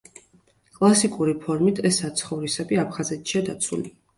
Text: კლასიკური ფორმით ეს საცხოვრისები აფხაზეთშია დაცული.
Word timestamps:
კლასიკური 0.77 1.35
ფორმით 1.45 1.83
ეს 1.91 2.01
საცხოვრისები 2.07 2.81
აფხაზეთშია 2.85 3.47
დაცული. 3.53 3.97